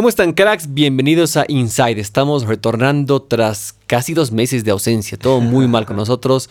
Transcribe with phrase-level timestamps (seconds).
[0.00, 0.72] ¿Cómo están cracks?
[0.72, 2.00] Bienvenidos a Inside.
[2.00, 5.18] Estamos retornando tras casi dos meses de ausencia.
[5.18, 6.48] Todo muy mal con nosotros.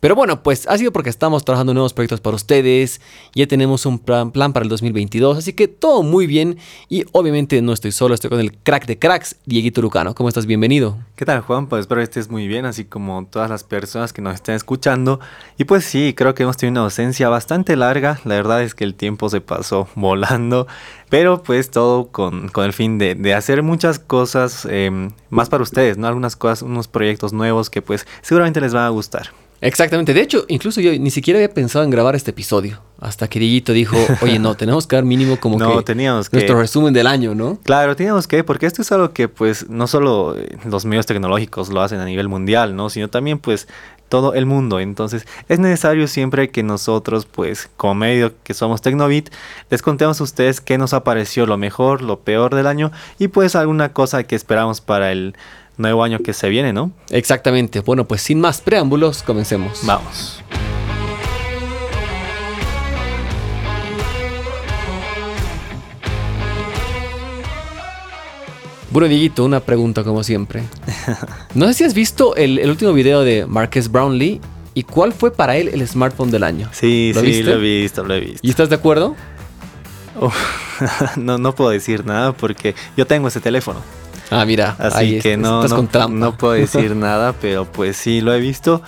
[0.00, 3.00] Pero bueno, pues ha sido porque estamos trabajando nuevos proyectos para ustedes,
[3.34, 6.56] ya tenemos un plan, para el 2022, así que todo muy bien
[6.88, 10.14] y obviamente no estoy solo, estoy con el crack de cracks, Dieguito Lucano.
[10.14, 10.46] ¿Cómo estás?
[10.46, 10.98] Bienvenido.
[11.16, 11.66] ¿Qué tal Juan?
[11.66, 15.18] Pues espero que estés muy bien, así como todas las personas que nos estén escuchando.
[15.56, 18.84] Y pues sí, creo que hemos tenido una ausencia bastante larga, la verdad es que
[18.84, 20.68] el tiempo se pasó volando,
[21.08, 26.06] pero pues todo con, el fin de, hacer muchas cosas em, más para ustedes, ¿no?
[26.06, 29.30] Algunas cosas, unos proyectos nuevos que pues seguramente les van a gustar.
[29.60, 30.14] Exactamente.
[30.14, 32.80] De hecho, incluso yo ni siquiera había pensado en grabar este episodio.
[33.00, 36.58] Hasta que Dieguito dijo, oye, no, tenemos que dar mínimo como no, que teníamos nuestro
[36.58, 37.58] resumen del año, ¿no?
[37.62, 41.68] Claro, teníamos que, porque esto es algo que pues no solo eh, los medios tecnológicos
[41.68, 42.90] lo hacen a nivel mundial, ¿no?
[42.90, 43.68] Sino también pues
[44.08, 44.80] todo el mundo.
[44.80, 49.30] Entonces es necesario siempre que nosotros, pues como medio que somos Tecnobit,
[49.70, 53.54] les contemos a ustedes qué nos apareció lo mejor, lo peor del año y pues
[53.54, 55.36] alguna cosa que esperamos para el
[55.78, 56.92] nuevo año que se viene, ¿no?
[57.10, 57.80] Exactamente.
[57.80, 59.80] Bueno, pues sin más preámbulos, comencemos.
[59.84, 60.42] Vamos.
[68.90, 70.64] Bueno, Dieguito, una pregunta como siempre.
[71.54, 74.40] No sé si has visto el, último video de Marques Brownlee
[74.74, 76.68] y cuál fue para él el smartphone del año.
[76.72, 78.40] Sí, sí, lo he visto, lo he visto.
[78.42, 79.16] ¿Y estás de acuerdo?
[81.16, 83.80] no, no puedo decir nada porque yo tengo ese teléfono.
[84.30, 84.76] Ah, mira.
[84.78, 88.82] Así que no, no, puedo decir nada, pero pues sí lo he visto.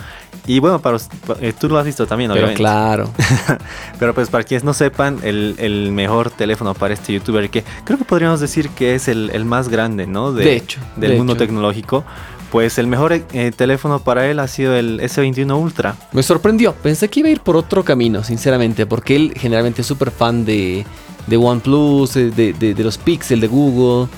[0.47, 0.99] Y bueno, para,
[1.41, 3.11] eh, tú lo has visto también, pero Claro.
[3.99, 8.05] pero pues para quienes no sepan, el, mejor teléfono para este youtuber, que creo que
[8.05, 10.33] podríamos decir que es el, más grande, ¿no?
[10.33, 10.81] De, hecho.
[10.97, 12.05] Del mundo tecnológico.
[12.51, 15.95] Pues el mejor eh, teléfono para él ha sido el S21 Ultra.
[16.11, 16.73] Me sorprendió.
[16.73, 20.45] Pensé que iba a ir por otro camino, sinceramente, porque él generalmente es súper fan
[20.45, 20.85] de,
[21.29, 24.09] de OnePlus, de, de, de los Pixel de Google.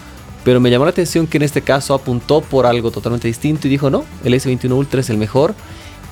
[0.45, 3.71] Pero me llamó la atención que en este caso apuntó por algo totalmente distinto y
[3.71, 5.55] dijo, no, el S21 Ultra es el mejor.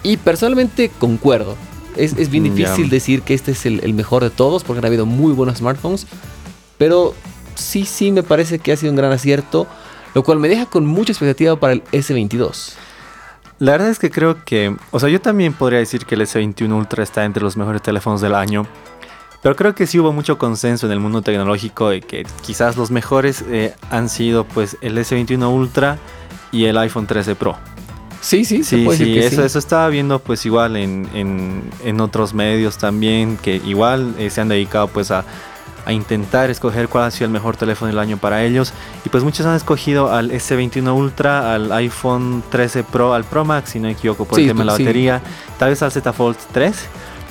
[0.02, 1.56] Y personalmente concuerdo.
[1.96, 5.04] Es, bien mm, difícil decir que este es el, mejor de todos porque han habido
[5.04, 6.06] muy buenos smartphones.
[6.78, 7.14] Pero
[7.56, 9.66] sí, sí me parece que ha sido un gran acierto.
[10.14, 12.72] Lo cual me deja con mucha expectativa para el S22.
[13.60, 16.72] La verdad es que creo que, o sea, yo también podría decir que el S21
[16.72, 18.66] Ultra está entre los mejores teléfonos del año.
[19.42, 22.90] Pero creo que sí hubo mucho consenso en el mundo tecnológico de que quizás los
[22.90, 25.98] mejores eh, han sido pues el S21 Ultra
[26.52, 27.56] y el iPhone 13 Pro.
[28.20, 33.38] Sí, sí, sí, sí, eso, eso estaba viendo pues igual en, en, otros medios también
[33.38, 35.24] que igual eh, se han dedicado pues a,
[35.86, 38.74] a, intentar escoger cuál ha sido el mejor teléfono del año para ellos.
[39.06, 43.70] Y pues muchos han escogido al S21 Ultra, al iPhone 13 Pro, al Pro Max
[43.70, 45.22] si no me equivoco por el tema de la batería,
[45.58, 46.76] tal vez al Z Fold 3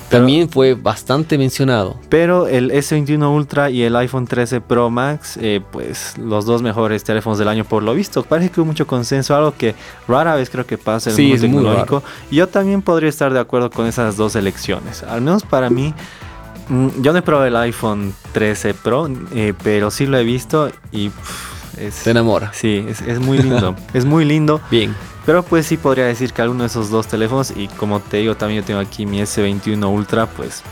[0.10, 1.98] también fue bastante mencionado.
[2.10, 7.04] Pero el S21 Ultra y el iPhone 13 Pro Max, eh, pues los dos mejores
[7.04, 8.24] teléfonos del año por lo visto.
[8.24, 9.76] Parece que hubo mucho consenso, algo que
[10.08, 12.04] rara vez creo que pasa en el mundo tecnológico.
[12.32, 15.04] Yo también podría estar de acuerdo con esas dos elecciones.
[15.04, 15.94] Al menos para mí,
[16.70, 20.72] mm, yo no he probado el iPhone 13 Pro, eh, pero sí lo he visto
[20.92, 21.12] y...
[21.80, 22.52] es, Te enamora.
[22.54, 23.76] Sí, es, es muy lindo.
[23.94, 24.62] es muy lindo.
[24.70, 24.96] Bien.
[25.26, 28.36] Pero pues sí podría decir que alguno de esos dos teléfonos, y como te digo,
[28.36, 30.64] también yo tengo aquí mi S21 Ultra, pues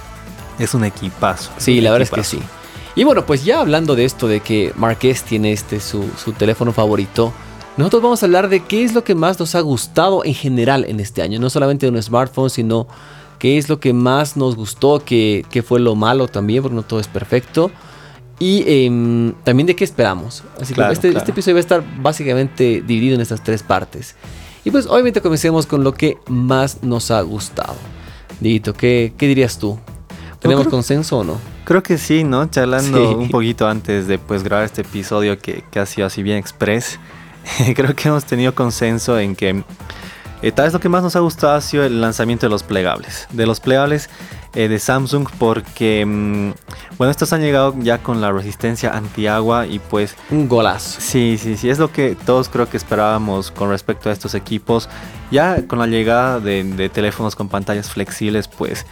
[0.59, 1.51] es un equipazo.
[1.57, 2.39] Sí, la verdad es que sí.
[2.95, 7.31] Y bueno, pues ya hablando de esto, de que Marqués tiene este su, teléfono favorito,
[7.77, 10.83] nosotros vamos a hablar de qué es lo que más nos ha gustado en general
[10.85, 11.39] en este año.
[11.39, 12.87] No solamente de un smartphone, sino
[13.37, 16.99] qué es lo que más nos gustó, qué, fue lo malo también, porque no todo
[16.99, 17.69] es perfecto.
[18.39, 20.43] Y em, también de qué esperamos.
[20.61, 24.15] Así que este, este, episodio va a estar básicamente dividido en estas tres partes.
[24.63, 27.75] Y pues obviamente comencemos con lo que más nos ha gustado.
[28.39, 29.79] Dito, ¿qué, qué dirías tú?
[30.39, 31.39] ¿Tenemos consenso o no?
[31.65, 32.45] Creo que sí, ¿no?
[32.49, 36.37] Charlando un poquito antes de pues, grabar este episodio que, que ha sido así bien
[36.37, 36.99] express,
[37.75, 39.63] creo que hemos tenido consenso en que
[40.41, 42.61] eh, tal vez lo que más nos ha gustado ha sido el lanzamiento de los
[42.61, 43.27] plegables.
[43.31, 44.09] De los plegables
[44.53, 46.51] eh, de Samsung porque, mm,
[46.97, 50.15] bueno, estos han llegado ya con la resistencia antiagua y pues...
[50.31, 50.99] Un golazo.
[50.99, 54.89] Sí, sí, sí, es lo que todos creo que esperábamos con respecto a estos equipos.
[55.29, 58.85] Ya con la llegada de, teléfonos con pantallas flexibles, pues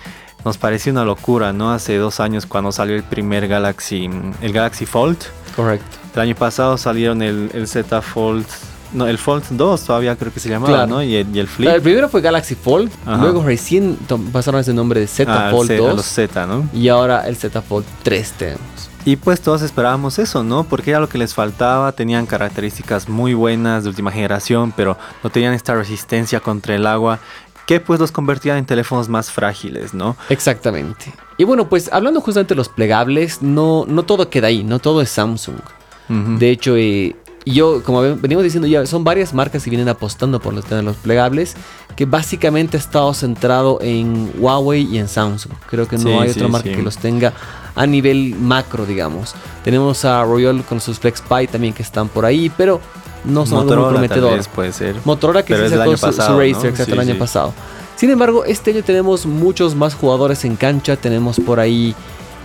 [0.43, 1.71] nos pareció una locura, ¿no?
[1.71, 4.09] Hace dos años cuando salió el primer Galaxy,
[4.41, 5.17] el Galaxy Fold.
[5.55, 5.97] Correcto.
[6.13, 8.45] El año pasado salieron el, el Z Fold
[8.95, 11.03] no, el Fold 2 todavía creo que se llamaba, ¿no?
[11.03, 11.69] Y el, Flip.
[11.69, 13.97] El primero fue Galaxy Fold, luego recién
[14.31, 15.95] pasaron ese nombre de Z ah, Fold 2.
[15.95, 16.67] Los Z, ¿no?
[16.73, 18.61] Y ahora el Z Fold 3 tenemos.
[19.05, 20.63] Y pues todos esperábamos eso, ¿no?
[20.63, 25.29] Porque era lo que les faltaba, tenían características muy buenas de última generación, pero no
[25.29, 27.19] tenían esta resistencia contra el agua
[27.67, 30.15] que pues los convertía en teléfonos más frágiles, ¿no?
[30.29, 31.13] Exactamente.
[31.37, 35.01] Y bueno, pues hablando justamente de los plegables, no, no todo queda ahí, no todo
[35.01, 35.59] es Samsung.
[36.07, 37.15] De hecho, eh,
[37.53, 41.55] yo, como venimos diciendo ya, son varias marcas que vienen apostando por los teléfonos plegables,
[41.95, 45.53] que básicamente ha estado centrado en Huawei y en Samsung.
[45.69, 47.33] Creo que no hay otra marca que los tenga
[47.75, 49.35] a nivel macro, digamos.
[49.63, 52.81] Tenemos a Royal con sus FlexPy también que están por ahí, pero
[53.23, 54.47] no son muy prometedores.
[54.47, 54.95] puede ser.
[55.03, 57.53] Motorola que se sacó su, pasado, Racer, el año pasado.
[57.95, 60.97] Sin embargo, este año tenemos muchos más jugadores en cancha.
[60.97, 61.95] Tenemos por ahí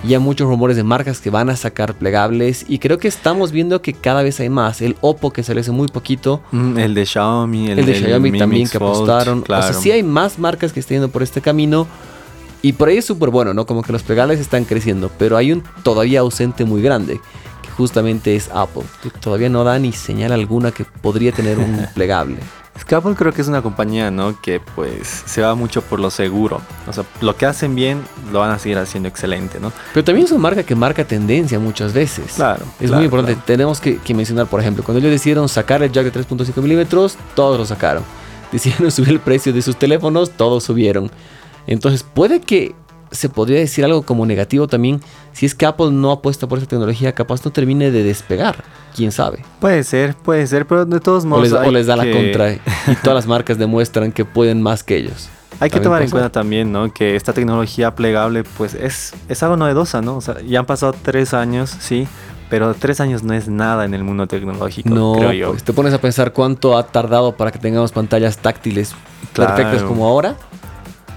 [0.05, 2.65] ya muchos rumores de marcas que van a sacar plegables.
[2.69, 4.81] Y creo que estamos viendo que cada vez hay más.
[4.81, 6.41] El Oppo que sale hace muy poquito.
[6.53, 7.71] Mm, el de Xiaomi.
[7.71, 9.43] El, de Xiaomi también que apostaron.
[9.43, 11.87] O sea, sí hay más marcas que están yendo por este camino.
[12.63, 13.67] Y por ahí es súper bueno, ¿no?
[13.67, 15.11] Como que los plegables están creciendo.
[15.19, 17.21] Pero hay un todavía ausente muy grande.
[17.63, 18.85] Que justamente es Apple.
[19.03, 22.39] Que todavía no da ni señal alguna que podría tener un plegable.
[22.97, 24.41] Apple creo que es una compañía, ¿no?
[24.41, 26.61] Que pues se va mucho por lo seguro.
[26.87, 28.03] O sea, lo que hacen bien
[28.33, 29.73] lo van a seguir haciendo excelente, ¿no?
[29.93, 32.35] Pero también es una marca que marca tendencia muchas veces.
[32.35, 32.65] Claro.
[32.81, 33.41] Es muy importante.
[33.47, 37.59] Tenemos que, mencionar, por ejemplo, cuando ellos decidieron sacar el jack de 3.5 milímetros, todos
[37.59, 38.03] lo sacaron.
[38.53, 41.11] Decidieron subir el precio de sus teléfonos, todos subieron.
[41.67, 42.75] Entonces puede que
[43.11, 45.01] se podría decir algo como negativo también
[45.33, 48.65] si es que Apple no apuesta por esa tecnología, capaz no termine de despegar.
[48.95, 49.45] Quién sabe.
[49.61, 51.53] Puede ser, puede ser, pero de todos modos.
[51.53, 52.61] O les, da la contra y
[53.03, 55.29] todas las marcas demuestran que pueden más que ellos.
[55.61, 56.93] Hay que tomar en cuenta también, ¿no?
[56.93, 60.17] Que esta tecnología plegable, pues es, es algo novedosa, ¿no?
[60.17, 62.09] O sea, ya han pasado tres años, sí,
[62.49, 65.51] pero tres años no es nada en el mundo tecnológico, no, creo yo.
[65.51, 68.95] Pues te pones a pensar cuánto ha tardado para que tengamos pantallas táctiles
[69.35, 70.37] perfectas como ahora.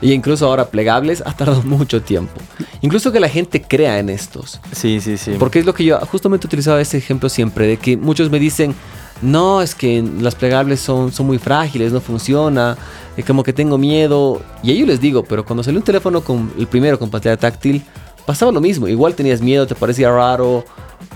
[0.03, 2.33] Y incluso ahora plegables ha tardado mucho tiempo.
[2.81, 4.59] Incluso que la gente crea en estos.
[4.73, 5.35] Sí, sí, sí.
[5.39, 8.75] Porque es lo que yo justamente utilizaba ese ejemplo siempre, de que muchos me dicen,
[9.21, 12.77] no, es que las plegables son, son muy frágiles, no funciona,
[13.15, 14.41] es como que tengo miedo.
[14.61, 17.37] Y a ellos les digo, pero cuando salió un teléfono con el primero con pantalla
[17.37, 17.83] táctil,
[18.25, 18.87] pasaba lo mismo.
[18.87, 20.65] Igual tenías miedo, te parecía raro,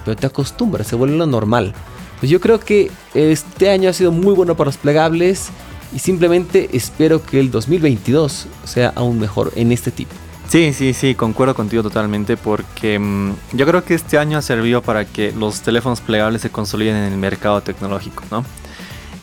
[0.05, 1.73] pero te acostumbras, se vuelve lo normal.
[2.19, 5.49] Pues yo creo que este año ha sido muy bueno para los plegables
[5.93, 10.13] y simplemente espero que el 2022 sea aún mejor en este tipo.
[10.47, 14.81] Sí, sí, sí, concuerdo contigo totalmente porque mm, yo creo que este año ha servido
[14.81, 18.45] para que los teléfonos plegables se consoliden en el mercado tecnológico, ¿no?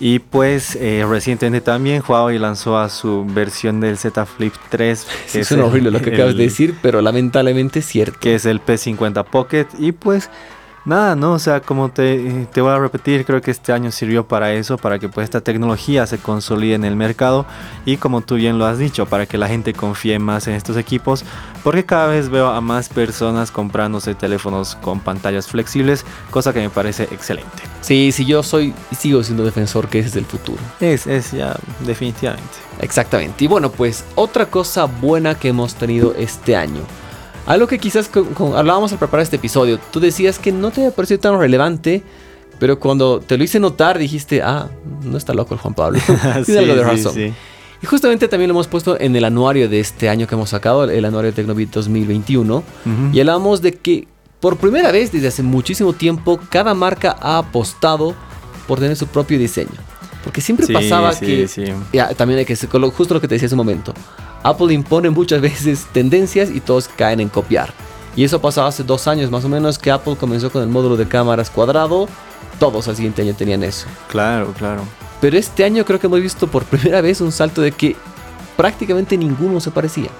[0.00, 5.06] Y pues eh, recientemente también Huawei lanzó a su versión del Z Flip 3.
[5.26, 8.18] Sí, es horrible lo que acabas de decir, pero lamentablemente es cierto.
[8.20, 10.30] Que es el P50 Pocket y pues
[10.84, 14.28] Nada, no, o sea, como te, te, voy a repetir, creo que este año sirvió
[14.28, 17.46] para eso, para que pues esta tecnología se consolide en el mercado
[17.86, 20.76] y como tú bien lo has dicho, para que la gente confíe más en estos
[20.76, 21.24] equipos,
[21.62, 26.68] porque cada vez veo a más personas comprándose teléfonos con pantallas flexibles, cosa que me
[26.68, 27.62] parece excelente.
[27.80, 30.58] Sí, sí, yo soy y sigo siendo defensor que ese es el futuro.
[30.80, 32.44] Es, es ya, definitivamente.
[32.80, 33.42] Exactamente.
[33.44, 36.82] Y bueno, pues otra cosa buena que hemos tenido este año
[37.46, 38.10] algo que quizás
[38.54, 42.02] hablábamos al preparar este episodio, tú decías que no te había parecido tan relevante,
[42.58, 44.68] pero cuando te lo hice notar dijiste, ah,
[45.02, 46.00] no está loco el Juan Pablo.
[46.44, 47.34] Tiene algo de razón.
[47.82, 50.84] Y justamente también lo hemos puesto en el anuario de este año que hemos sacado,
[50.84, 52.64] el anuario de Tecnobit 2021.
[53.12, 54.08] Y hablamos de que
[54.40, 58.14] por primera vez desde hace muchísimo tiempo, cada marca ha apostado
[58.66, 59.70] por tener su propio diseño.
[60.22, 61.46] Porque siempre pasaba que.
[61.92, 63.92] Ya, también hay que justo lo que te decía hace un momento.
[64.44, 67.72] Apple impone muchas veces tendencias y todos caen en copiar.
[68.14, 70.96] Y eso pasó hace dos años más o menos que Apple comenzó con el módulo
[70.96, 72.06] de cámaras cuadrado.
[72.60, 73.88] Todos al siguiente año tenían eso.
[74.08, 74.82] Claro, claro.
[75.20, 77.96] Pero este año creo que hemos visto por primera vez un salto de que
[78.56, 80.10] prácticamente ninguno se parecía.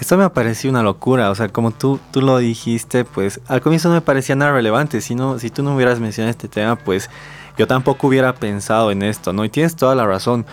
[0.00, 3.88] Esto me pareció una locura, o sea, como tú, tú lo dijiste, pues al comienzo
[3.88, 7.08] no me parecía nada relevante, si, si tú no hubieras mencionado este tema, pues
[7.56, 9.44] yo tampoco hubiera pensado en esto, ¿no?
[9.44, 10.44] Y tienes toda la razón,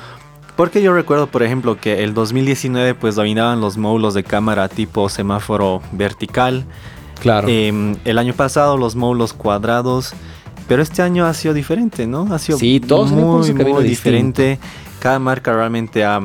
[0.59, 5.07] porque yo recuerdo, por ejemplo, que el 2019 pues dominaban los módulos de cámara tipo
[5.07, 6.65] semáforo vertical.
[7.21, 7.47] Claro.
[7.47, 10.11] Em, el año pasado los módulos cuadrados.
[10.67, 12.27] Pero este año ha sido diferente, ¿no?
[12.33, 14.59] Ha sido sí, todos muy, muy diferente.
[14.99, 16.19] Cada marca realmente ha,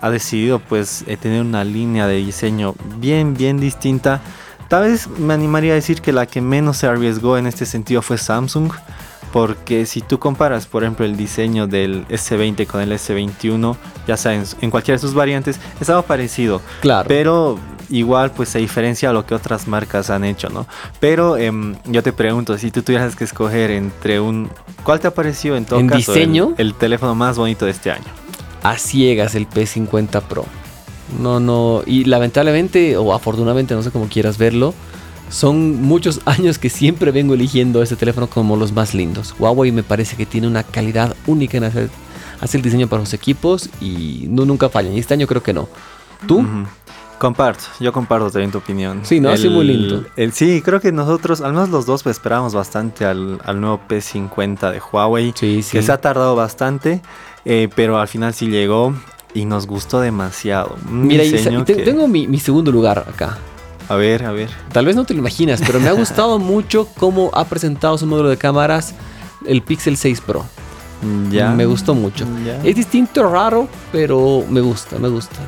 [0.00, 4.20] ha decidido pues eh, tener una línea de diseño bien, bien distinta.
[4.68, 8.02] Tal vez me animaría a decir que la que menos se arriesgó en este sentido
[8.02, 8.70] fue Samsung
[9.32, 14.44] porque si tú comparas, por ejemplo, el diseño del S20 con el S21, ya saben,
[14.60, 16.60] en cualquiera de sus variantes, es algo parecido.
[16.80, 17.06] Claro.
[17.08, 17.58] Pero
[17.90, 20.66] igual pues se diferencia a lo que otras marcas han hecho, ¿no?
[20.98, 24.50] Pero em, yo te pregunto, si tú tuvieras que escoger entre un...
[24.84, 26.54] ¿Cuál te ha parecido en todo ¿En caso diseño?
[26.56, 28.06] El, el, teléfono más bonito de este año?
[28.62, 30.44] A ciegas el P50 Pro.
[31.18, 34.74] No, no, y lamentablemente o afortunadamente, no sé cómo quieras verlo,
[35.30, 39.34] son muchos años que siempre vengo eligiendo este teléfono como los más lindos.
[39.38, 41.88] Huawei me parece que tiene una calidad única en hacer,
[42.52, 44.92] el diseño para los equipos y no, nunca fallan.
[44.94, 45.68] Y este año creo que no.
[46.26, 46.44] ¿Tú?
[47.20, 49.00] Comparto, yo comparto también tu opinión.
[49.02, 50.06] Sí, no, sí, muy lindo.
[50.16, 54.72] El, sí, creo que nosotros, al menos los dos, pues esperábamos bastante al, nuevo P50
[54.72, 55.34] de Huawei.
[55.36, 55.72] Sí, sí.
[55.72, 57.02] Que se ha tardado bastante,
[57.44, 58.94] eh, pero al final sí llegó
[59.34, 60.76] y nos gustó demasiado.
[60.88, 61.22] Mira,
[61.64, 63.36] tengo mi, segundo lugar acá.
[63.90, 64.48] A ver, a ver.
[64.72, 68.06] Tal vez no te lo imaginas, pero me ha gustado mucho cómo ha presentado su
[68.06, 68.94] módulo de cámaras
[69.44, 70.46] el Pixel 6 Pro.
[71.30, 71.50] Ya.
[71.50, 72.24] Me gustó mucho.
[72.62, 75.38] Es distinto, raro, pero me gusta, me gusta.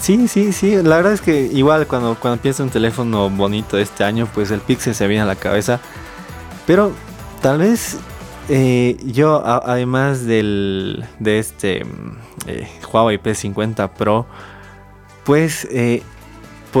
[0.00, 0.76] Sí, sí, sí.
[0.76, 4.60] La verdad es que igual cuando, cuando pienso un teléfono bonito este año, pues el
[4.60, 5.80] Pixel se viene a la cabeza.
[6.68, 6.92] Pero
[7.42, 7.96] tal vez
[8.48, 14.26] eh, yo, además del, de este mm, eh, Huawei P50 Pro,
[15.24, 16.04] pues eh,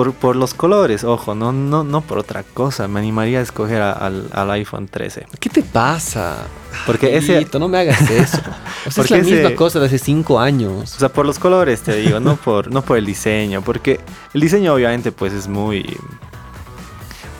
[0.04, 2.88] por, los colores, ojo, no, no, no por otra cosa.
[2.88, 5.26] Me animaría a escoger al, iPhone 13.
[5.40, 6.46] ¿Qué te pasa?
[6.84, 7.46] Porque ese.
[7.58, 8.38] No me hagas eso.
[8.86, 10.94] es la misma cosa de hace cinco años.
[10.94, 13.62] O sea, por los colores te digo, no por, no por el diseño.
[13.62, 14.00] Porque
[14.34, 15.96] el diseño, obviamente, pues es muy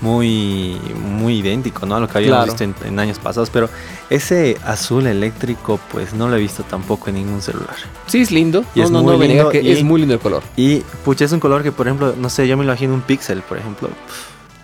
[0.00, 0.78] muy,
[1.16, 1.96] muy idéntico ¿no?
[1.96, 3.68] a lo que habíamos visto en, años pasados, pero
[4.10, 7.76] ese azul eléctrico pues no lo he visto tampoco en ningún celular.
[8.06, 8.64] Sí, es lindo.
[8.74, 10.42] Y es muy lindo que es muy lindo el color.
[10.56, 13.02] Y pucha, es un color que por ejemplo, no sé, yo me lo imagino un
[13.02, 13.88] pixel, por ejemplo.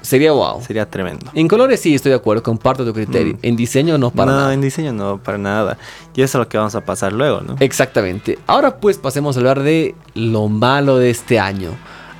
[0.02, 0.60] Sería wow.
[0.60, 1.30] Sería tremendo.
[1.32, 3.34] En colores sí, estoy de acuerdo, comparto tu criterio.
[3.34, 3.38] Mm.
[3.42, 4.46] En diseño no para nada.
[4.46, 5.78] No, en diseño no para nada.
[6.14, 7.56] Y eso es lo que vamos a pasar luego, ¿no?
[7.60, 8.38] Exactamente.
[8.46, 11.70] Ahora pues pasemos a hablar de lo malo de este año.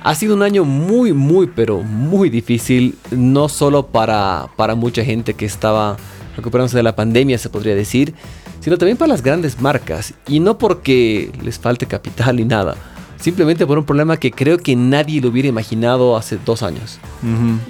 [0.03, 5.33] Ha sido un año muy, muy, pero muy difícil, no solo para, para mucha gente
[5.33, 5.95] que estaba
[6.35, 8.13] recuperándose de la pandemia, se podría decir,
[8.59, 10.13] sino también para las grandes marcas.
[10.27, 12.75] Y no porque les falte capital ni nada,
[13.17, 16.99] simplemente por un problema que creo que nadie lo hubiera imaginado hace dos años.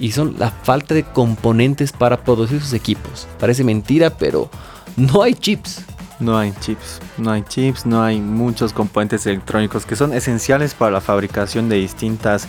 [0.00, 3.28] Y son la falta de componentes para producir sus equipos.
[3.38, 4.50] Parece mentira, pero
[4.96, 5.84] no hay chips.
[6.24, 10.90] No hay chips, no hay chips, no hay muchos componentes electrónicos que son esenciales para
[10.90, 12.48] la fabricación de distintas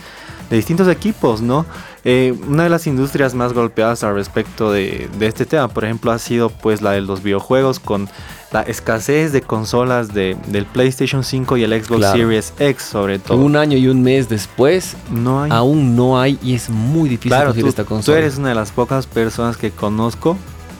[0.50, 1.66] de distintos equipos, ¿no?
[2.04, 6.18] Eh, una de las industrias más golpeadas al respecto de, este tema, por ejemplo, ha
[6.18, 8.08] sido pues la de los videojuegos con
[8.52, 13.38] la escasez de consolas de, del PlayStation 5 y el Xbox Series X sobre todo.
[13.38, 15.50] Un año y un mes después, no hay.
[15.50, 18.16] aún no hay y es muy difícil conseguir esta consola.
[18.16, 20.36] Tú eres una de las pocas personas que conozco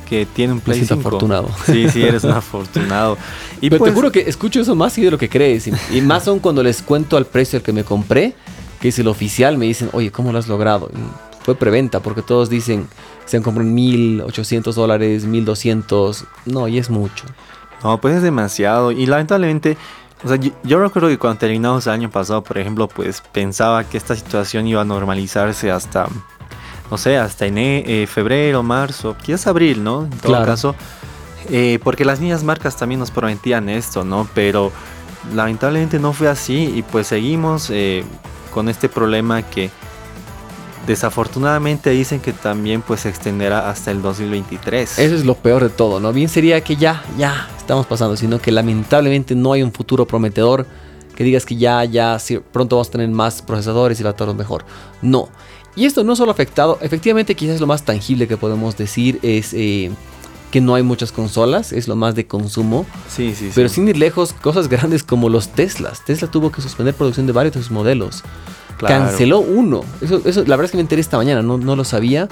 [0.09, 1.51] que tiene un Play afortunado.
[1.67, 3.19] Sí, sí, eres un afortunado.
[3.61, 5.67] Y Pero te pues juro que escucho eso más y de lo que crees.
[5.91, 8.35] Y, más aún cuando les cuento al precio al que me compré,
[8.81, 10.91] que es el oficial, me dicen, oye, ¿cómo lo has logrado?
[11.43, 12.89] fue preventa, porque todos dicen,
[13.25, 16.25] se han comprado en 1800 dólares, 1200.
[16.47, 17.25] No, y es mucho.
[17.85, 18.91] No, pues es demasiado.
[18.91, 19.77] Y lamentablemente,
[20.25, 23.97] o sea, yo, recuerdo que cuando terminamos el año pasado, por ejemplo, pues pensaba que
[23.97, 26.09] esta situación iba a normalizarse hasta
[26.91, 30.05] no sé, hasta en eh, febrero, marzo, quizás abril, ¿no?
[30.05, 30.75] En todo caso,
[31.51, 34.29] eh, porque las niñas marcas también nos prometían esto, ¿no?
[34.35, 34.73] Pero
[35.35, 38.05] lamentablemente no fue así y pues seguimos eh,
[38.53, 39.71] con este problema que
[40.87, 44.99] desafortunadamente dicen que también pues se extenderá hasta el 2023.
[44.99, 46.13] Eso es lo peor de todo, ¿no?
[46.13, 50.67] Bien sería que ya, ya estamos pasando, sino que lamentablemente no hay un futuro prometedor
[51.17, 52.19] que digas que ya, ya,
[52.53, 54.65] pronto vamos a tener más procesadores y va a todo mejor.
[55.03, 55.29] No.
[55.77, 59.53] Y esto no solo ha afectado, efectivamente quizás lo más tangible que podemos decir es
[59.53, 59.91] eh,
[60.51, 62.87] que no hay muchas consolas, es lo más de consumo.
[63.09, 63.53] Sí, sí, sí.
[63.55, 66.03] Pero sin ir lejos, cosas grandes como los Teslas.
[66.05, 68.25] Tesla tuvo que suspender producción de varios de sus modelos.
[68.79, 69.85] Canceló uno.
[70.01, 72.29] Eso, eso, la verdad es que me enteré esta mañana, no, no lo sabía.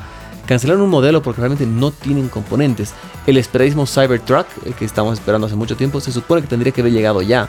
[0.46, 2.92] Cancelaron un modelo porque realmente no tienen componentes.
[3.26, 6.82] El esperadísimo Cybertruck, el que estamos esperando hace mucho tiempo, se supone que tendría que
[6.82, 7.48] haber llegado ya.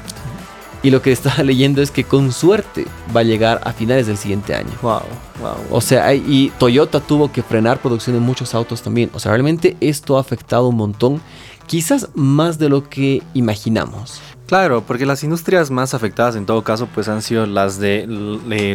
[0.85, 4.17] Y lo que estaba leyendo es que con suerte va a llegar a finales del
[4.17, 4.69] siguiente año.
[4.83, 5.01] Wow,
[5.41, 5.55] wow.
[5.71, 9.09] O sea, y Toyota tuvo que frenar producción de muchos autos también.
[9.15, 11.21] O sea, realmente esto ha afectado un montón,
[11.65, 14.21] quizás más de lo que imaginamos.
[14.45, 18.05] Claro, porque las industrias más afectadas en todo caso pues han sido las de,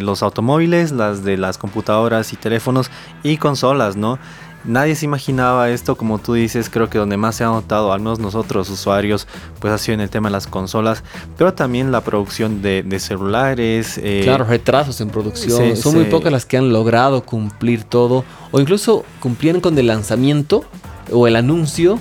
[0.03, 2.91] los automóviles, las de las computadoras y teléfonos
[3.23, 4.19] y consolas, ¿no?
[4.63, 7.99] Nadie se imaginaba esto, como tú dices, creo que donde más se ha notado, al
[7.99, 9.27] menos nosotros usuarios,
[9.59, 11.03] pues ha sido en el tema de las consolas,
[11.35, 13.97] pero también la producción de, celulares.
[13.97, 15.75] Eh, claro, retrasos en producción.
[15.75, 20.63] Son muy pocas las que han logrado cumplir todo, o incluso cumplieron con el lanzamiento
[21.11, 21.99] o el anuncio,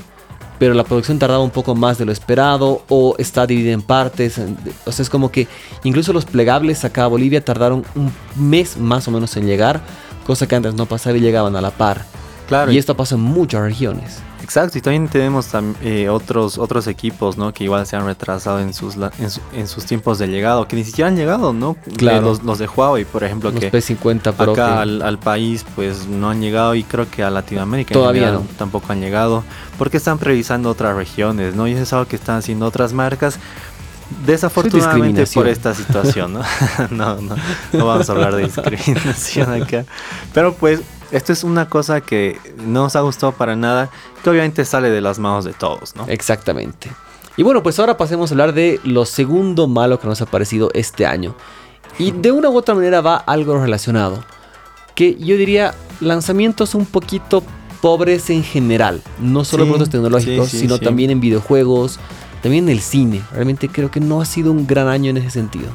[0.58, 4.38] pero la producción tardaba un poco más de lo esperado, o está dividida en partes.
[4.84, 5.48] O sea, es como que
[5.84, 9.80] incluso los plegables acá a Bolivia tardaron un mes más o menos en llegar,
[10.26, 12.04] cosa que antes no pasaba y llegaban a la par.
[12.70, 14.22] Y esto pasa en muchas regiones.
[14.42, 15.48] Exacto, y también tenemos
[15.80, 17.52] eh, otros, otros equipos, ¿no?
[17.54, 21.06] Que igual se han retrasado en sus, en, sus tiempos de llegado, que ni siquiera
[21.06, 21.76] han llegado, ¿no?
[21.96, 22.36] Claro.
[22.42, 26.74] los, de Huawei, por ejemplo, los que P50 acá al, país pues no han llegado
[26.74, 28.44] y creo que a Latinoamérica todavía no.
[28.58, 29.44] tampoco han llegado,
[29.78, 31.68] porque están previsando otras regiones, ¿no?
[31.68, 33.38] Y eso es algo que están haciendo otras marcas.
[34.26, 36.40] Desafortunadamente por esta situación, ¿no?
[36.90, 37.36] no, no,
[37.72, 39.84] no vamos a hablar de discriminación acá.
[40.34, 40.80] Pero pues
[41.10, 43.90] esto es una cosa que no nos ha gustado para nada,
[44.22, 46.06] que obviamente sale de las manos de todos, ¿no?
[46.08, 46.90] Exactamente.
[47.36, 50.70] Y bueno, pues ahora pasemos a hablar de lo segundo malo que nos ha parecido
[50.74, 51.34] este año.
[51.98, 54.22] Y de una u otra manera va algo relacionado.
[54.94, 57.42] Que yo diría lanzamientos un poquito
[57.80, 59.02] pobres en general.
[59.18, 61.98] No solo en productos tecnológicos, sino también en videojuegos,
[62.42, 63.22] también en el cine.
[63.32, 65.68] Realmente creo que no ha sido un gran año en ese sentido.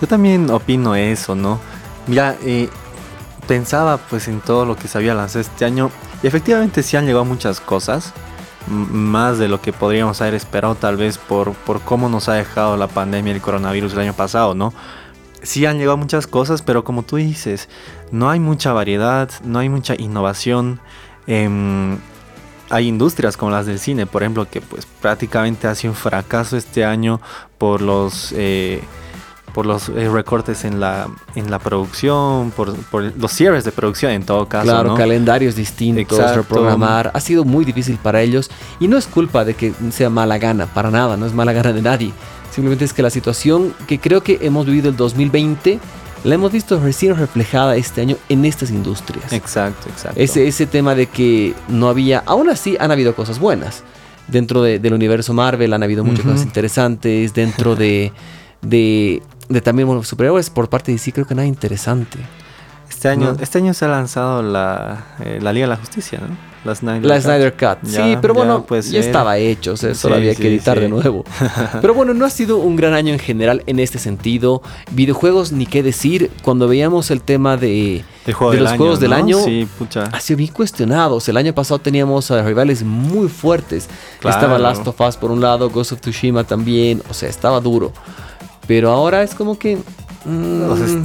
[0.00, 1.58] Yo también opino eso, ¿no?
[2.06, 2.68] Mira, eh,
[3.44, 5.90] pensaba pues en todo lo que se había lanzado este año
[6.22, 8.12] y efectivamente sí han llegado muchas cosas,
[8.66, 12.76] más de lo que podríamos haber esperado tal vez por, por cómo nos ha dejado
[12.76, 14.72] la pandemia del coronavirus el año pasado, ¿no?
[15.42, 17.68] Sí han llegado muchas cosas, pero como tú dices,
[18.10, 20.80] no hay mucha variedad, no hay mucha innovación.
[21.26, 21.98] Em,
[22.70, 26.56] hay industrias como las del cine, por ejemplo, que pues prácticamente ha sido un fracaso
[26.56, 27.20] este año
[27.58, 28.32] por los...
[28.34, 28.82] Eh,
[29.54, 32.74] por los eh, recortes en la, en la producción, por,
[33.16, 34.64] los cierres de producción en todo caso.
[34.64, 37.12] Claro, calendarios distintos, reprogramar.
[37.14, 40.66] Ha sido muy difícil para ellos y no es culpa de que sea mala gana,
[40.66, 42.12] para nada, no es mala gana de nadie.
[42.50, 45.78] Simplemente es que la situación que creo que hemos vivido el 2020
[46.24, 49.32] la hemos visto recién reflejada este año en estas industrias.
[49.32, 50.20] Exacto, exacto.
[50.20, 53.84] Ese, ese tema de que no había, aún así han habido cosas buenas.
[54.26, 57.34] Dentro del universo Marvel han habido muchas cosas interesantes.
[57.34, 58.10] Dentro de,
[58.62, 62.18] de de también superhéroes por parte de sí creo que nada interesante.
[62.88, 66.54] Este año, este año se ha lanzado la, eh, la Liga de la Justicia, ¿no?
[66.64, 66.74] La
[67.20, 67.86] Snyder, Cut.
[67.86, 71.24] sí, pero bueno, pues, ya estaba hecho, o sea, solo había que editar de nuevo.
[71.82, 74.62] pero bueno, no ha sido un gran año en general en este sentido.
[74.90, 76.30] Videojuegos, ni qué decir.
[76.42, 79.38] Cuando veíamos el tema de, de los juegos del año,
[80.10, 81.18] ha sido bien cuestionado.
[81.26, 83.88] el año pasado teníamos a rivales muy fuertes.
[84.16, 87.92] Estaba Last of Us por un lado, Ghost of Tsushima también, o sea, estaba duro.
[88.66, 89.78] Pero ahora es como que.
[90.24, 91.04] Mm,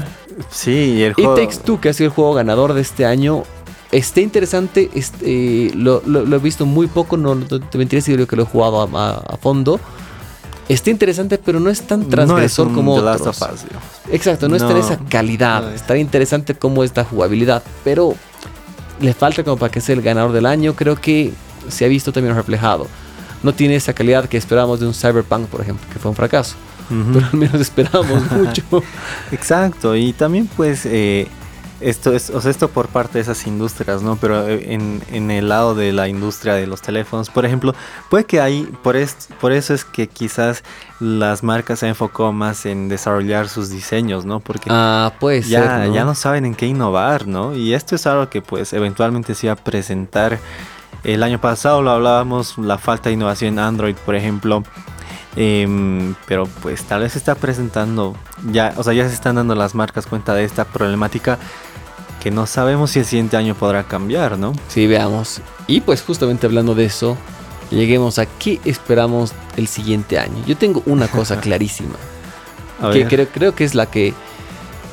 [0.49, 1.37] sí, y el juego.
[1.37, 3.43] It Takes Two, que ha sido el juego ganador de este año.
[3.91, 4.89] Está interesante.
[4.93, 7.17] Este, lo, he visto muy poco.
[7.17, 9.79] No, te mentiría si digo que lo he jugado a, fondo.
[10.67, 13.41] Está interesante, pero no es tan transgresor como otros.
[14.11, 15.73] Exacto, no, está en esa calidad.
[15.73, 18.13] Está interesante como esta jugabilidad, pero
[19.01, 20.75] le falta como para que sea el ganador del año.
[20.75, 21.33] Creo que
[21.69, 22.85] se ha visto también reflejado.
[23.41, 26.55] No tiene esa calidad que esperábamos de un Cyberpunk, por ejemplo, que fue un fracaso
[26.89, 28.63] pero al menos esperábamos mucho.
[29.31, 31.27] Exacto, y también pues eh,
[31.81, 34.17] esto es, o sea, esto por parte de esas industrias, ¿no?
[34.17, 37.73] Pero eh, en, el lado de la industria de los teléfonos, por ejemplo,
[38.09, 38.97] puede que hay, por,
[39.39, 40.63] por eso es que quizás
[40.99, 44.39] las marcas se enfocó más en desarrollar sus diseños, ¿no?
[44.39, 47.55] Porque ah, pues ya, ya no saben en qué innovar, ¿no?
[47.55, 50.39] Y esto es algo que pues eventualmente se iba a presentar.
[51.05, 54.63] El año pasado lo hablábamos, la falta de innovación en Android, por ejemplo,
[55.35, 58.15] Em, pero pues tal vez se está presentando,
[58.51, 61.37] ya, o sea, ya se están dando las marcas cuenta de esta problemática
[62.19, 64.53] que no sabemos si el siguiente año podrá cambiar, ¿no?
[64.67, 65.41] Sí, veamos.
[65.67, 67.15] Y pues justamente hablando de eso,
[67.71, 70.43] lleguemos a qué esperamos el siguiente año.
[70.45, 71.95] Yo tengo una cosa clarísima,
[72.91, 74.13] que creo, creo, que es la que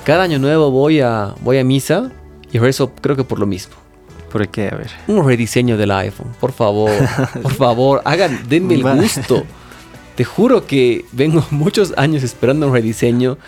[0.05, 2.11] cada año nuevo voy a, voy a misa
[2.53, 3.75] y por eso creo que por lo mismo.
[4.31, 4.68] ¿Por qué?
[4.68, 4.90] A ver.
[5.07, 6.90] Un rediseño del iPhone, por favor,
[7.42, 9.44] por favor, hagan, denme el gusto.
[10.17, 13.39] Te juro que vengo muchos años esperando un rediseño.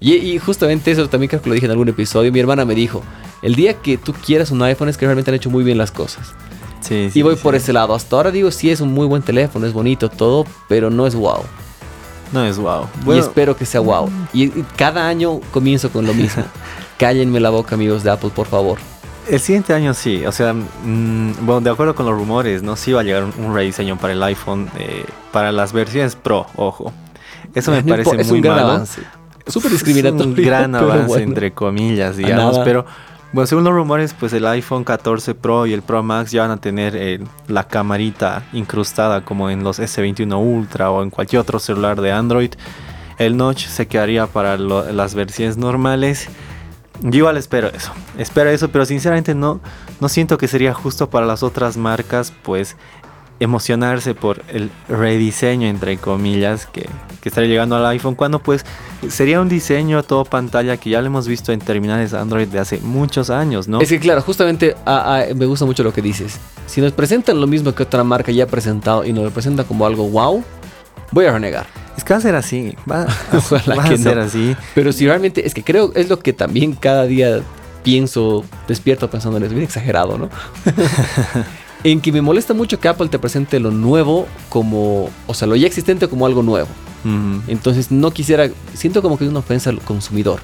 [0.00, 2.30] Y, justamente eso también creo que lo dije en algún episodio.
[2.30, 3.02] Mi hermana me dijo,
[3.40, 5.92] el día que tú quieras un iPhone es que realmente han hecho muy bien las
[5.92, 6.34] cosas.
[6.80, 7.94] Sí, sí, y voy por ese lado.
[7.94, 11.14] Hasta ahora digo, sí es un muy buen teléfono, es bonito todo, pero no es
[11.14, 11.42] wow.
[12.32, 12.86] No es wow.
[13.06, 14.10] y espero que sea wow.
[14.34, 16.44] Y, y cada año comienzo con lo mismo.
[16.98, 18.78] Cállenme la boca, amigos de Apple, por favor.
[19.28, 22.76] El siguiente año sí, o sea, mm, bueno, de acuerdo con los rumores, ¿no?
[22.76, 26.92] Sí va a llegar un, rediseño para el iPhone, eh, para las versiones Pro, ojo.
[27.54, 29.02] Eso me parece muy un gran Avance.
[29.46, 30.26] Súper discriminatorio.
[30.26, 32.84] un gran avance, entre comillas, digamos, pero...
[33.32, 36.52] Bueno, según los rumores, pues el iPhone 14 Pro y el Pro Max ya van
[36.52, 41.58] a tener eh, la camarita incrustada como en los S21 Ultra o en cualquier otro
[41.58, 42.52] celular de Android.
[43.18, 46.28] El notch se quedaría para las versiones normales
[47.10, 49.60] yo igual espero eso, espero eso, pero sinceramente no,
[50.00, 52.76] no siento que sería justo para las otras marcas, pues
[53.40, 56.88] emocionarse por el rediseño entre comillas que,
[57.20, 58.64] que estaría llegando al iPhone cuando pues
[59.08, 62.58] sería un diseño a todo pantalla que ya lo hemos visto en terminales Android de
[62.58, 63.80] hace muchos años, ¿no?
[63.80, 64.74] Es que claro, justamente
[65.34, 66.38] me gusta mucho lo que dices.
[66.66, 69.66] Si nos presentan lo mismo que otra marca ya ha presentado y nos lo presentan
[69.66, 70.42] como algo wow,
[71.12, 71.66] voy a renegar.
[71.96, 72.76] Es que va a ser así.
[72.90, 74.56] Va, a ser así.
[74.74, 77.40] Pero si realmente, es que creo, es lo que también cada día
[77.82, 80.30] pienso, despierto pensando en eso, bien exagerado, ¿no?
[81.84, 85.54] en que me molesta mucho que Apple te presente lo nuevo como, o sea, lo
[85.54, 86.68] ya existente como algo nuevo.
[87.48, 90.40] Entonces no quisiera, siento como que es una ofensa al consumidor.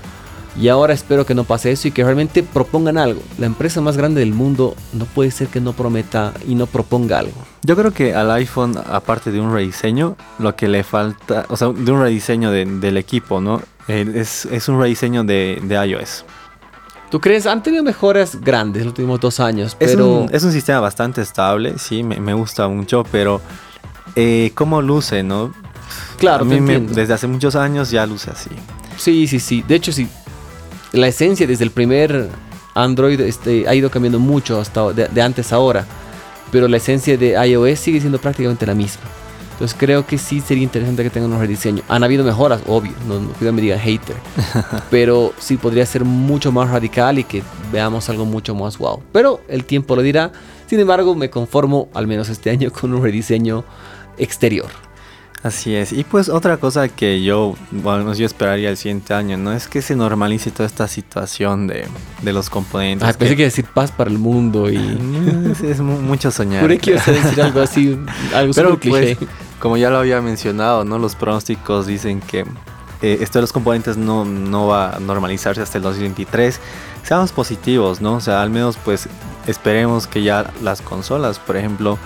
[0.59, 3.23] Y ahora espero que no pase eso y que realmente propongan algo.
[3.39, 7.19] La empresa más grande del mundo no puede ser que no prometa y no proponga
[7.19, 7.33] algo.
[7.63, 11.69] Yo creo que al iPhone, aparte de un rediseño, lo que le falta, o sea,
[11.69, 13.63] de un rediseño del equipo, ¿no?
[13.89, 16.25] Eh, es, un rediseño de, iOS.
[17.11, 17.47] ¿Tú crees?
[17.47, 20.27] Han tenido mejoras grandes los últimos dos años, pero...
[20.31, 23.41] Es un, sistema bastante estable, sí, me, gusta mucho, pero
[24.15, 25.53] eh, cómo luce, ¿no?
[26.19, 28.51] Claro, A mí desde hace muchos años ya luce así.
[28.97, 29.65] Sí, sí, sí.
[29.67, 30.07] De hecho, sí,
[30.93, 32.29] la esencia desde el primer
[32.75, 35.87] Android este, ha ido cambiando mucho hasta de, antes a ahora.
[36.51, 39.03] Pero la esencia de iOS sigue siendo prácticamente la misma.
[39.53, 41.83] Entonces creo que sí sería interesante que tengan un rediseño.
[41.89, 44.17] Han habido mejoras, obvio, no, no me digan hater.
[44.91, 49.03] pero sí podría ser mucho más radical y que veamos algo mucho más wow.
[49.13, 50.33] Pero el tiempo lo dirá.
[50.67, 53.65] Sin embargo, me conformo, al menos este año, con un rediseño
[54.19, 54.69] exterior.
[55.43, 55.93] Así es.
[55.93, 59.53] Y pues otra cosa que yo, bueno, yo esperaría el siguiente año, ¿no?
[59.53, 61.87] Es que se normalice toda esta situación de,
[62.21, 63.09] de los componentes.
[63.09, 64.77] Ah, pensé que decir paz para el mundo y...
[65.65, 66.61] es, mucho soñar.
[66.61, 67.99] Por que decir algo así,
[68.35, 69.17] algo Pero pues,
[69.59, 70.99] como ya lo había mencionado, ¿no?
[70.99, 72.45] Los pronósticos dicen que
[73.01, 76.61] eh, esto de los componentes no, no va a normalizarse hasta el 2023.
[77.03, 78.17] Seamos positivos, ¿no?
[78.17, 79.09] O sea, al menos pues
[79.47, 81.99] esperemos que ya las consolas, por ejemplo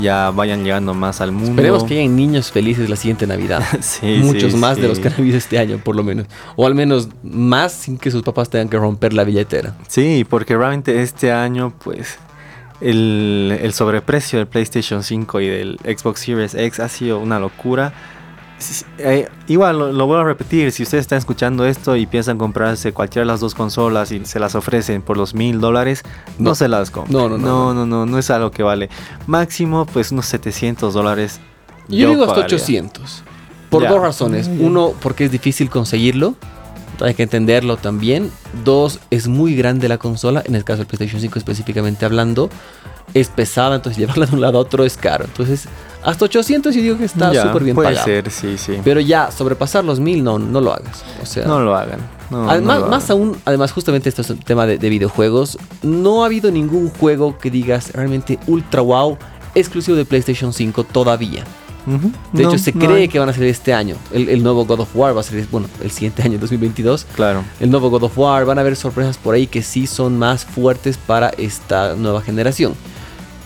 [0.00, 1.50] ya vayan llegando más al mundo.
[1.50, 3.62] Esperemos que hayan niños felices la siguiente Navidad.
[3.80, 6.26] sí, Muchos más de los que han habido este año, por lo menos.
[6.56, 9.74] O al menos más sin que sus papás tengan que romper la billetera.
[9.88, 12.18] Sí, porque realmente este año, pues,
[12.80, 17.92] el, el sobreprecio del PlayStation 5 y del Xbox Series X ha sido una locura
[18.98, 23.22] eh, igual lo, vuelvo a repetir, si ustedes están escuchando esto y piensan comprarse cualquiera
[23.22, 26.02] de las dos consolas y se las ofrecen por los mil dólares,
[26.38, 27.16] no, se las compren.
[27.16, 28.90] No no no, no no no, es algo que vale.
[29.26, 31.40] Máximo, pues unos 700 dólares.
[31.88, 33.24] Yo, digo hasta 800.
[33.70, 34.48] Por dos razones.
[34.60, 36.36] Uno, porque es difícil conseguirlo.
[37.00, 38.30] Hay que entenderlo también.
[38.64, 40.42] Dos, es muy grande la consola.
[40.46, 42.50] En el caso del PlayStation 5 específicamente hablando.
[43.14, 45.24] Es pesada, entonces llevarla de un lado a otro es caro.
[45.24, 45.68] Entonces
[46.04, 48.06] hasta 800 y digo que está súper bien puede pagado.
[48.06, 48.78] ser, sí, sí.
[48.84, 51.02] Pero ya, sobrepasar los 1000, no, no lo hagas.
[51.22, 52.00] O sea, no lo hagan.
[52.30, 55.58] además, más aún, además, justamente esto es un tema de, videojuegos.
[55.82, 59.16] No ha habido ningún juego que digas realmente ultra wow
[59.54, 61.44] exclusivo de PlayStation 5 todavía.
[62.32, 63.96] De hecho, se cree que van a salir este año.
[64.12, 67.06] El, nuevo God of War va a salir, bueno, el siguiente año, 2022.
[67.14, 67.44] Claro.
[67.60, 68.44] El nuevo God of War.
[68.44, 72.74] Van a haber sorpresas por ahí que sí son más fuertes para esta nueva generación.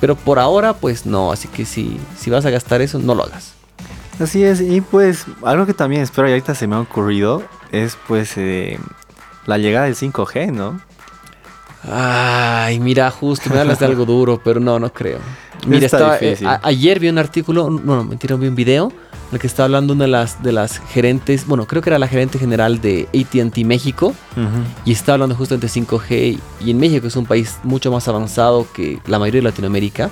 [0.00, 1.32] Pero por ahora, pues no.
[1.32, 3.54] Así que si, si vas a gastar eso, no lo hagas.
[4.20, 4.60] Así es.
[4.60, 8.78] Y pues algo que también espero y ahorita se me ha ocurrido es pues eh,
[9.46, 10.80] la llegada del 5G, ¿no?
[11.84, 15.18] Ay, mira, justo me hablas de algo duro, pero no, no creo.
[15.66, 18.92] Mira, estaba, eh, ayer vi un artículo, no, mentira, vi un video
[19.32, 22.08] el que estaba hablando una de las, de las gerentes, bueno, creo que era la
[22.08, 24.14] gerente general de ATT México,
[24.84, 28.66] y estaba hablando justamente de 5G, y en México es un país mucho más avanzado
[28.72, 30.10] que la mayoría de Latinoamérica.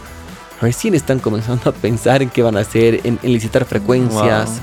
[0.61, 4.61] Recién están comenzando a pensar en qué van a hacer, en, licitar frecuencias.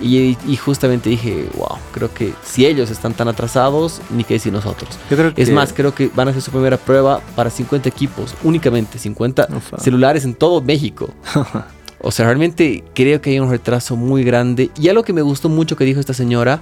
[0.00, 4.90] Y, justamente dije, wow, creo que si ellos están tan atrasados, ni qué decir nosotros.
[5.36, 9.48] es más, creo que van a hacer su primera prueba para 50 equipos, únicamente 50
[9.78, 11.10] celulares en todo México.
[12.00, 14.70] o sea, realmente creo que hay un retraso muy grande.
[14.78, 16.60] Y algo que me gustó mucho que dijo esta señora,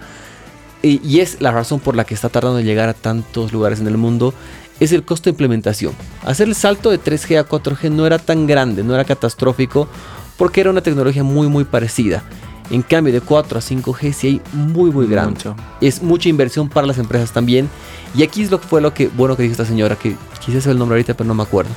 [0.82, 3.86] y, es la razón por la que está tardando en llegar a tantos lugares en
[3.86, 4.34] el mundo,
[4.80, 5.94] es el costo de implementación.
[6.24, 9.88] Hacer el salto de 3G a 4G no era tan grande, no era catastrófico,
[10.36, 12.22] porque era una tecnología muy, muy parecida.
[12.70, 15.40] En cambio, de 4 a 5G sí hay muy, muy grande.
[15.80, 17.68] Es mucha inversión para las empresas también.
[18.14, 20.66] Y aquí es lo que fue lo que, bueno, que dijo esta señora, que quizás
[20.66, 21.70] el nombre ahorita, pero no me acuerdo.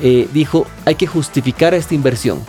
[0.00, 2.40] Eh, dijo, hay que justificar esta inversión.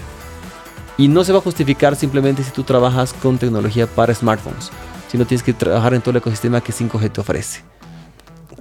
[1.00, 4.70] Y no se va a justificar simplemente si tú trabajas con tecnología para smartphones,
[5.10, 7.62] sino tienes que trabajar en todo el ecosistema que 5G te ofrece.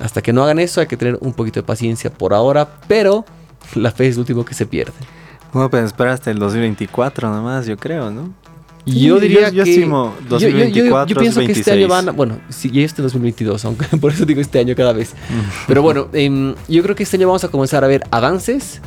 [0.01, 3.25] Hasta que no hagan eso hay que tener un poquito de paciencia por ahora, pero
[3.75, 4.93] la fe es lo último que se pierde.
[5.53, 8.33] Bueno, pues espera hasta el 2024 nomás, yo creo, ¿no?
[8.87, 9.85] yo diría yo, que.
[10.29, 12.15] 2024, yo, pienso que este año van.
[12.15, 15.13] bueno, sí, ya este 2022, aunque por eso digo este año cada vez.
[15.67, 18.81] Pero bueno, em, yo creo que este año vamos a comenzar a ver avances.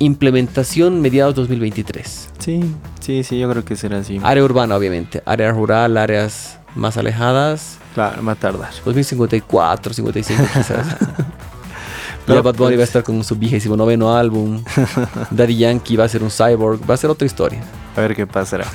[0.00, 2.28] Implementación mediados 2023.
[2.38, 2.60] Sí,
[3.00, 4.20] sí, sí, yo creo que será así.
[4.22, 5.22] Área urbana, obviamente.
[5.26, 7.78] Área rural, áreas más alejadas.
[7.94, 8.70] Claro, va a tardar.
[8.84, 10.86] 2054, 55 quizás.
[12.28, 14.62] ya Bad Bunny va a pues estar con su vigésimo noveno álbum.
[15.32, 16.80] Daddy Yankee va a ser un cyborg.
[16.88, 17.60] Va a ser otra historia.
[17.96, 18.66] A ver qué pasará.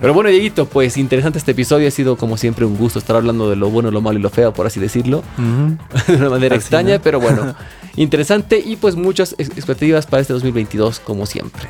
[0.00, 1.86] Pero bueno, Dieguito, pues interesante este episodio.
[1.86, 4.30] Ha sido como siempre un gusto estar hablando de lo bueno, lo malo y lo
[4.30, 5.22] feo, por así decirlo.
[6.08, 7.54] de una manera extraña, pero bueno,
[7.96, 11.68] interesante y pues muchas expectativas para este 2022 como siempre.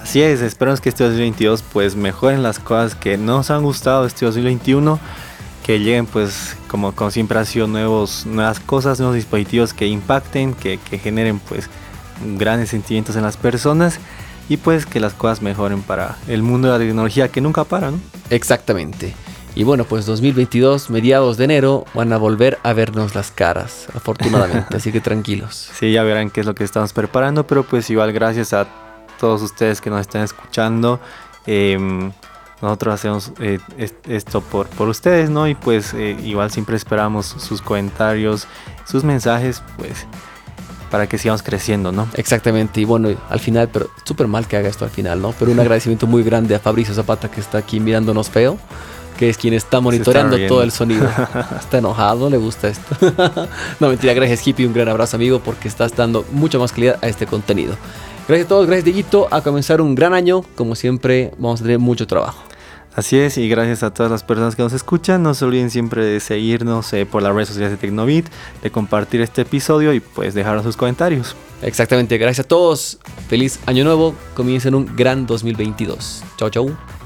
[0.00, 4.26] Así es, esperamos que este 2022 pues mejoren las cosas que nos han gustado este
[4.26, 4.98] 2021,
[5.64, 10.54] que lleguen pues como, como siempre ha sido nuevos, nuevas cosas, nuevos dispositivos que impacten,
[10.54, 11.68] que, que generen pues
[12.36, 14.00] grandes sentimientos en las personas
[14.48, 17.92] y pues que las cosas mejoren para el mundo de la tecnología que nunca para,
[17.92, 18.00] ¿no?
[18.30, 19.14] Exactamente.
[19.54, 24.76] Y bueno, pues 2022, mediados de enero, van a volver a vernos las caras, afortunadamente,
[24.76, 25.70] así que tranquilos.
[25.74, 28.66] Sí, ya verán qué es lo que estamos preparando, pero pues igual gracias a
[29.20, 31.00] todos ustedes que nos están escuchando.
[31.46, 32.12] Em,
[32.62, 33.58] nosotros hacemos eh,
[34.08, 35.46] esto por, por ustedes, ¿no?
[35.46, 38.46] Y pues eh, igual siempre esperamos sus comentarios,
[38.86, 40.06] sus mensajes, pues
[40.90, 42.06] para que sigamos creciendo, ¿no?
[42.14, 45.34] Exactamente, y bueno, al final, pero súper mal que haga esto al final, ¿no?
[45.38, 48.58] Pero un agradecimiento muy grande a Fabricio Zapata que está aquí mirándonos feo,
[49.16, 51.08] que es quien está monitoreando todo el sonido.
[51.58, 52.96] Está enojado, le gusta esto.
[53.80, 57.08] no, mentira, gracias Hippie, un gran abrazo amigo porque estás dando mucha más calidad a
[57.08, 57.76] este contenido.
[58.28, 61.78] Gracias a todos, gracias Dieguito, a comenzar un gran año, como siempre vamos a tener
[61.78, 62.42] mucho trabajo.
[62.94, 65.22] Así es, y gracias a todas las personas que nos escuchan.
[65.22, 68.26] No se olviden siempre de seguirnos eh, por las redes sociales de Tecnobit,
[68.62, 71.34] de compartir este episodio y pues dejar sus comentarios.
[71.62, 72.98] Exactamente, gracias a todos.
[73.28, 74.14] Feliz año nuevo.
[74.34, 76.22] Comiencen un gran 2022.
[76.36, 77.01] Chao, chao.